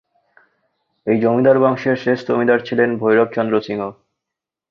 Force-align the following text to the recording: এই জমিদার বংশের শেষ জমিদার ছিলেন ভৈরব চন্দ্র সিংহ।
এই 1.07 1.17
জমিদার 1.17 1.57
বংশের 1.59 1.97
শেষ 1.97 2.19
জমিদার 2.27 2.59
ছিলেন 2.67 2.89
ভৈরব 2.97 3.27
চন্দ্র 3.35 3.55
সিংহ। 3.61 3.81